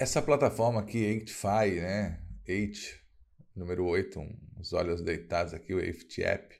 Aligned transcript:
Essa 0.00 0.22
plataforma 0.22 0.80
aqui, 0.80 1.24
8Fi, 1.26 1.74
né? 1.74 2.18
8, 2.48 2.80
número 3.54 3.84
8, 3.84 4.18
um, 4.18 4.34
os 4.58 4.72
olhos 4.72 5.02
deitados 5.02 5.52
aqui, 5.52 5.74
o 5.74 5.76
8 5.76 6.22
App, 6.22 6.56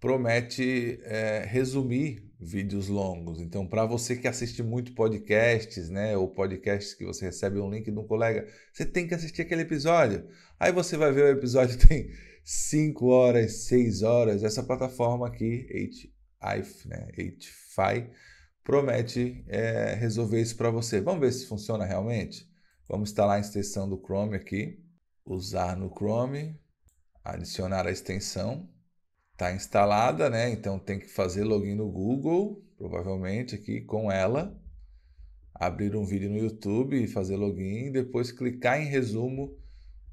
promete 0.00 0.98
é, 1.04 1.44
resumir 1.46 2.28
vídeos 2.40 2.88
longos. 2.88 3.40
Então, 3.40 3.64
para 3.64 3.86
você 3.86 4.16
que 4.16 4.26
assiste 4.26 4.64
muito 4.64 4.96
podcasts, 4.96 5.88
né, 5.90 6.16
ou 6.16 6.26
podcasts 6.26 6.92
que 6.92 7.04
você 7.04 7.26
recebe 7.26 7.60
um 7.60 7.70
link 7.70 7.88
de 7.88 7.96
um 7.96 8.04
colega, 8.04 8.44
você 8.72 8.84
tem 8.84 9.06
que 9.06 9.14
assistir 9.14 9.42
aquele 9.42 9.62
episódio. 9.62 10.28
Aí 10.58 10.72
você 10.72 10.96
vai 10.96 11.12
ver 11.12 11.26
o 11.26 11.38
episódio 11.38 11.78
tem 11.86 12.10
5 12.42 13.06
horas, 13.06 13.66
6 13.68 14.02
horas. 14.02 14.42
Essa 14.42 14.64
plataforma 14.64 15.28
aqui, 15.28 15.68
8 16.42 16.88
né, 16.88 17.12
8Fi, 17.16 18.10
promete 18.64 19.44
é, 19.48 19.94
resolver 19.94 20.40
isso 20.40 20.56
para 20.56 20.70
você. 20.70 21.00
Vamos 21.00 21.20
ver 21.20 21.32
se 21.32 21.46
funciona 21.46 21.84
realmente? 21.84 22.48
Vamos 22.88 23.10
instalar 23.10 23.36
a 23.36 23.40
extensão 23.40 23.88
do 23.88 23.96
Chrome 23.96 24.36
aqui, 24.36 24.82
usar 25.24 25.76
no 25.76 25.88
Chrome, 25.90 26.58
adicionar 27.24 27.86
a 27.86 27.90
extensão. 27.92 28.68
Está 29.32 29.52
instalada, 29.54 30.28
né? 30.28 30.50
Então 30.50 30.78
tem 30.78 30.98
que 30.98 31.06
fazer 31.06 31.44
login 31.44 31.74
no 31.74 31.90
Google, 31.90 32.62
provavelmente 32.76 33.54
aqui 33.54 33.80
com 33.80 34.10
ela. 34.10 34.60
Abrir 35.54 35.94
um 35.94 36.04
vídeo 36.04 36.30
no 36.30 36.38
YouTube 36.38 37.02
e 37.02 37.06
fazer 37.06 37.36
login, 37.36 37.92
depois 37.92 38.32
clicar 38.32 38.80
em 38.80 38.86
resumo 38.86 39.56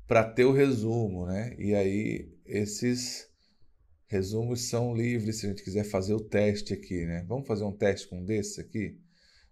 para 0.07 0.23
ter 0.23 0.45
o 0.45 0.53
resumo, 0.53 1.25
né? 1.25 1.55
E 1.57 1.73
aí 1.73 2.31
esses 2.45 3.27
Resumos 4.07 4.69
são 4.69 4.95
livres 4.95 5.39
se 5.39 5.45
a 5.45 5.49
gente 5.49 5.63
quiser 5.63 5.83
fazer 5.83 6.13
o 6.13 6.19
teste 6.19 6.73
aqui, 6.73 7.05
né? 7.05 7.25
Vamos 7.27 7.45
fazer 7.45 7.65
um 7.65 7.75
teste 7.75 8.07
com 8.07 8.19
um 8.19 8.25
desses 8.25 8.57
aqui? 8.57 8.97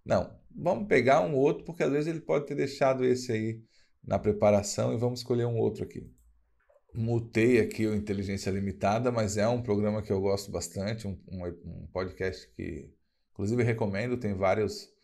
Não, 0.06 0.34
vamos 0.56 0.88
pegar 0.88 1.22
um 1.22 1.36
outro, 1.36 1.66
porque 1.66 1.84
às 1.84 1.92
vezes 1.92 2.08
ele 2.08 2.22
pode 2.22 2.46
ter 2.46 2.56
deixado 2.56 3.04
esse 3.04 3.32
aí 3.32 3.62
na 4.04 4.18
preparação 4.18 4.94
e 4.94 4.98
vamos 4.98 5.20
escolher 5.20 5.46
um 5.46 5.58
outro 5.58 5.84
aqui. 5.84 6.10
Mutei 6.94 7.60
aqui 7.60 7.86
o 7.86 7.94
Inteligência 7.94 8.50
Limitada, 8.50 9.12
mas 9.12 9.36
é 9.36 9.46
um 9.48 9.62
programa 9.62 10.02
que 10.02 10.12
eu 10.12 10.22
gosto 10.22 10.50
bastante, 10.50 11.06
um, 11.06 11.20
um, 11.28 11.46
um 11.46 11.88
podcast 11.92 12.50
que, 12.56 12.90
inclusive, 13.34 13.62
recomendo, 13.64 14.16
tem 14.16 14.34
vários 14.34 14.95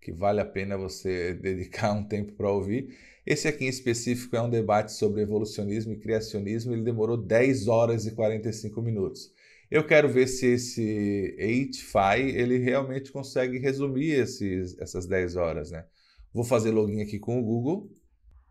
que 0.00 0.12
vale 0.12 0.40
a 0.40 0.44
pena 0.44 0.76
você 0.76 1.34
dedicar 1.42 1.92
um 1.92 2.04
tempo 2.04 2.32
para 2.32 2.50
ouvir. 2.50 2.96
Esse 3.26 3.46
aqui 3.46 3.64
em 3.64 3.68
específico 3.68 4.34
é 4.34 4.42
um 4.42 4.50
debate 4.50 4.92
sobre 4.92 5.20
evolucionismo 5.22 5.92
e 5.92 5.98
criacionismo, 5.98 6.72
ele 6.72 6.82
demorou 6.82 7.16
10 7.16 7.68
horas 7.68 8.06
e 8.06 8.12
45 8.12 8.80
minutos. 8.80 9.32
Eu 9.70 9.86
quero 9.86 10.08
ver 10.08 10.26
se 10.26 10.46
esse 10.46 11.36
8Fi 11.38 12.34
ele 12.34 12.58
realmente 12.58 13.12
consegue 13.12 13.58
resumir 13.58 14.10
esses, 14.10 14.76
essas 14.80 15.06
10 15.06 15.36
horas, 15.36 15.70
né? 15.70 15.84
Vou 16.32 16.42
fazer 16.42 16.72
login 16.72 17.02
aqui 17.02 17.20
com 17.20 17.38
o 17.38 17.44
Google. 17.44 17.88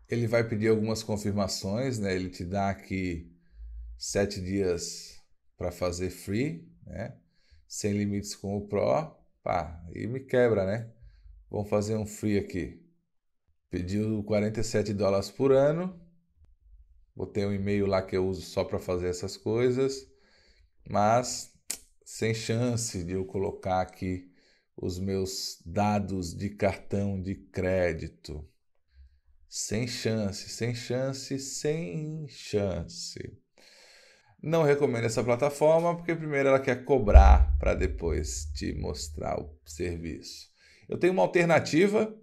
Ele 0.08 0.26
vai 0.26 0.48
pedir 0.48 0.68
algumas 0.68 1.02
confirmações, 1.02 1.98
né? 1.98 2.14
Ele 2.14 2.30
te 2.30 2.42
dá 2.42 2.70
aqui 2.70 3.30
7 3.98 4.40
dias 4.40 5.20
para 5.58 5.70
fazer 5.70 6.08
free, 6.08 6.66
né? 6.86 7.14
Sem 7.68 7.92
limites 7.92 8.34
com 8.34 8.56
o 8.56 8.66
Pro. 8.66 9.14
Pá, 9.42 9.82
e 9.94 10.06
me 10.06 10.20
quebra, 10.20 10.64
né? 10.64 10.90
Vamos 11.50 11.68
fazer 11.68 11.96
um 11.96 12.06
free 12.06 12.38
aqui. 12.38 12.80
Pediu 13.68 14.22
47 14.22 14.94
dólares 14.94 15.30
por 15.30 15.50
ano. 15.50 16.00
Botei 17.14 17.44
um 17.44 17.52
e-mail 17.52 17.86
lá 17.86 18.02
que 18.02 18.16
eu 18.16 18.26
uso 18.26 18.42
só 18.42 18.64
para 18.64 18.78
fazer 18.78 19.08
essas 19.08 19.36
coisas, 19.36 20.06
mas 20.88 21.52
sem 22.04 22.32
chance 22.32 23.02
de 23.04 23.12
eu 23.12 23.24
colocar 23.24 23.80
aqui 23.80 24.32
os 24.76 24.98
meus 24.98 25.60
dados 25.66 26.34
de 26.34 26.50
cartão 26.50 27.20
de 27.20 27.34
crédito. 27.34 28.48
Sem 29.48 29.86
chance, 29.86 30.48
sem 30.48 30.74
chance, 30.74 31.38
sem 31.38 32.28
chance. 32.28 33.18
Não 34.42 34.62
recomendo 34.62 35.04
essa 35.04 35.22
plataforma 35.22 35.96
porque 35.96 36.14
primeiro 36.14 36.48
ela 36.48 36.60
quer 36.60 36.84
cobrar 36.84 37.58
para 37.58 37.74
depois 37.74 38.46
te 38.54 38.72
mostrar 38.72 39.38
o 39.38 39.58
serviço. 39.64 40.49
Eu 40.90 40.98
tenho 40.98 41.12
uma 41.12 41.22
alternativa 41.22 42.20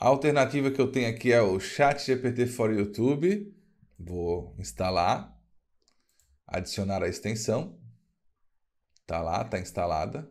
a 0.00 0.06
alternativa 0.06 0.70
que 0.70 0.80
eu 0.80 0.92
tenho 0.92 1.08
aqui 1.08 1.32
é 1.32 1.42
o 1.42 1.58
Chat 1.58 2.06
GPT 2.06 2.46
for 2.46 2.72
YouTube. 2.72 3.52
Vou 3.98 4.54
instalar, 4.56 5.36
adicionar 6.46 7.02
a 7.02 7.08
extensão. 7.08 7.76
Tá 9.04 9.20
lá, 9.20 9.42
tá 9.44 9.58
instalada. 9.58 10.30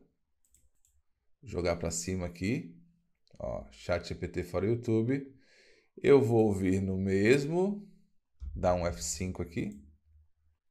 Jogar 1.44 1.76
para 1.76 1.92
cima 1.92 2.26
aqui. 2.26 2.74
Ó, 3.38 3.66
Chat 3.72 4.08
GPT 4.08 4.46
for 4.46 4.64
YouTube. 4.64 5.36
Eu 6.02 6.22
vou 6.22 6.46
ouvir 6.46 6.80
no 6.80 6.98
mesmo, 6.98 7.86
dar 8.56 8.74
um 8.74 8.84
F5 8.84 9.42
aqui. 9.42 9.86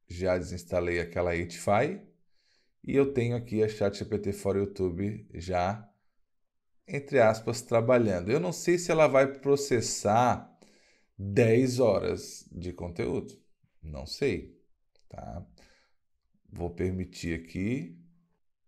Já 0.07 0.39
desinstalei 0.39 0.99
aquela 0.99 1.35
HFI 1.35 2.01
e 2.83 2.95
eu 2.95 3.13
tenho 3.13 3.35
aqui 3.35 3.61
a 3.61 3.69
Chat 3.69 3.95
GPT 3.95 4.33
for 4.33 4.57
YouTube 4.57 5.29
já 5.35 5.87
entre 6.87 7.19
aspas, 7.19 7.61
trabalhando. 7.61 8.31
Eu 8.31 8.39
não 8.39 8.51
sei 8.51 8.77
se 8.77 8.91
ela 8.91 9.07
vai 9.07 9.39
processar 9.39 10.57
10 11.17 11.79
horas 11.79 12.47
de 12.51 12.71
conteúdo. 12.73 13.37
Não 13.81 14.05
sei, 14.05 14.57
tá? 15.09 15.45
Vou 16.49 16.69
permitir 16.69 17.39
aqui. 17.39 17.97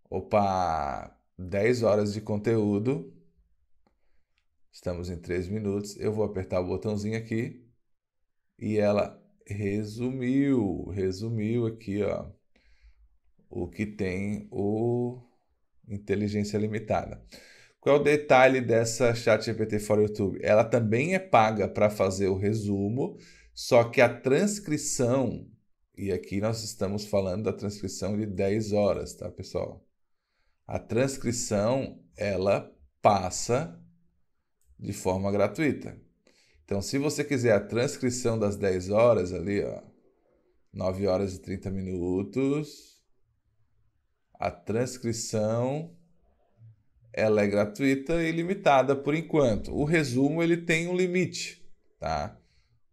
Opa, 0.09 1.17
10 1.37 1.83
horas 1.83 2.13
de 2.13 2.21
conteúdo. 2.21 3.13
Estamos 4.71 5.09
em 5.09 5.17
3 5.19 5.47
minutos. 5.47 5.97
Eu 5.97 6.11
vou 6.13 6.25
apertar 6.25 6.59
o 6.59 6.67
botãozinho 6.67 7.17
aqui 7.17 7.65
e 8.57 8.77
ela 8.77 9.19
resumiu, 9.47 10.85
resumiu 10.89 11.65
aqui, 11.65 12.03
ó, 12.03 12.29
o 13.49 13.67
que 13.67 13.85
tem 13.85 14.47
o 14.51 15.21
inteligência 15.87 16.57
limitada. 16.57 17.25
Qual 17.79 17.95
é 17.95 17.99
o 17.99 18.03
detalhe 18.03 18.59
dessa 18.59 19.15
ChatGPT 19.15 19.79
for 19.79 19.99
YouTube? 19.99 20.39
Ela 20.43 20.65
também 20.65 21.15
é 21.15 21.19
paga 21.19 21.67
para 21.67 21.89
fazer 21.89 22.27
o 22.27 22.37
resumo, 22.37 23.17
só 23.53 23.85
que 23.85 24.01
a 24.01 24.13
transcrição, 24.13 25.49
e 25.97 26.11
aqui 26.11 26.41
nós 26.41 26.61
estamos 26.61 27.05
falando 27.05 27.43
da 27.43 27.53
transcrição 27.53 28.17
de 28.17 28.25
10 28.25 28.73
horas, 28.73 29.13
tá, 29.13 29.31
pessoal? 29.31 29.85
A 30.67 30.77
transcrição, 30.77 32.03
ela 32.17 32.69
passa 33.01 33.81
de 34.77 34.91
forma 34.91 35.31
gratuita. 35.31 35.97
Então, 36.65 36.81
se 36.81 36.97
você 36.97 37.23
quiser 37.23 37.53
a 37.53 37.65
transcrição 37.65 38.37
das 38.37 38.57
10 38.57 38.89
horas 38.89 39.33
ali, 39.33 39.63
ó, 39.63 39.81
9 40.73 41.07
horas 41.07 41.33
e 41.33 41.39
30 41.39 41.71
minutos, 41.71 43.01
a 44.33 44.51
transcrição 44.51 45.97
ela 47.13 47.41
é 47.41 47.47
gratuita 47.47 48.23
e 48.23 48.31
limitada 48.31 48.95
por 48.95 49.15
enquanto. 49.15 49.73
O 49.73 49.83
resumo 49.83 50.41
ele 50.43 50.57
tem 50.57 50.87
um 50.87 50.95
limite, 50.95 51.63
tá? 51.99 52.37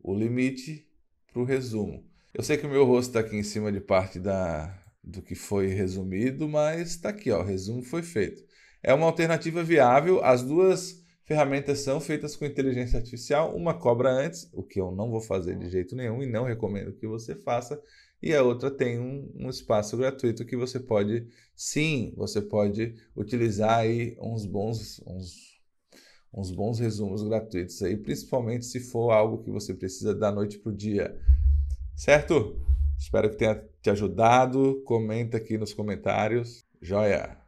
O 0.01 0.15
limite 0.15 0.87
para 1.33 1.43
o 1.43 1.45
resumo. 1.45 2.05
Eu 2.33 2.43
sei 2.43 2.57
que 2.57 2.67
o 2.67 2.71
meu 2.71 2.85
rosto 2.85 3.11
está 3.11 3.21
aqui 3.21 3.37
em 3.37 3.43
cima 3.43 3.73
de 3.73 3.81
parte 3.81 4.19
da, 4.19 4.79
do 5.03 5.23
que 5.23 5.35
foi 5.35 5.69
resumido, 5.69 6.49
mas 6.49 6.91
está 6.91 7.11
aqui, 7.11 7.31
ó, 7.31 7.41
o 7.41 7.45
resumo 7.45 7.83
foi 7.83 8.03
feito. 8.03 8.43
É 8.83 8.93
uma 8.93 9.07
alternativa 9.07 9.63
viável. 9.63 10.23
As 10.25 10.43
duas 10.43 11.03
ferramentas 11.25 11.81
são 11.81 12.01
feitas 12.01 12.37
com 12.37 12.45
inteligência 12.45 12.99
artificial. 12.99 13.55
Uma 13.57 13.75
cobra 13.75 14.11
antes, 14.11 14.49
o 14.53 14.63
que 14.63 14.81
eu 14.81 14.93
não 14.93 15.11
vou 15.11 15.21
fazer 15.21 15.59
de 15.59 15.69
jeito 15.69 15.97
nenhum 15.97 16.23
e 16.23 16.27
não 16.27 16.45
recomendo 16.45 16.93
que 16.93 17.07
você 17.07 17.35
faça 17.35 17.81
e 18.23 18.35
a 18.35 18.43
outra 18.43 18.71
tem 18.71 18.99
um, 18.99 19.31
um, 19.37 19.51
espaço 19.51 19.97
gratuito 19.97 20.45
que 20.45 20.57
você 20.57 20.81
pode, 20.81 21.27
sim, 21.55 22.13
você 22.17 22.41
pode 22.41 22.95
utilizar 23.15 23.79
aí 23.79 24.17
uns 24.21 24.47
bons, 24.47 25.03
uns, 25.07 25.61
uns 26.33 26.51
bons 26.51 26.79
resumos 26.79 27.23
gratuitos 27.23 27.83
aí, 27.83 27.97
principalmente 27.97 28.65
se 28.65 28.81
for 28.81 29.11
algo 29.11 29.43
que 29.43 29.51
você 29.51 29.75
precisa 29.75 30.15
da 30.15 30.33
noite 30.33 30.59
para 30.59 30.73
o 30.73 30.77
dia, 30.77 31.21
certo? 31.95 32.61
Espero 32.99 33.31
que 33.31 33.37
tenha 33.37 33.63
te 33.83 33.91
ajudado. 33.91 34.83
Comenta 34.85 35.37
aqui 35.37 35.59
nos 35.59 35.73
comentários. 35.73 36.65
Joia! 36.81 37.46